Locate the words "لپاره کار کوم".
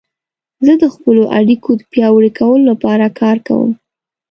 2.71-3.71